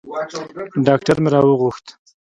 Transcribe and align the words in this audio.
ډاکتر 0.85 1.15
مې 1.23 1.29
راوغوښت. 1.33 1.85